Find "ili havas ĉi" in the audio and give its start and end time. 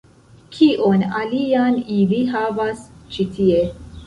1.99-3.29